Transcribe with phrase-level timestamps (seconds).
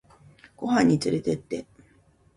[0.57, 1.67] ご飯につれてって